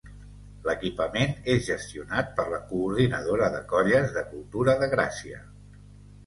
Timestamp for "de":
3.57-3.61, 4.17-4.25, 4.81-4.91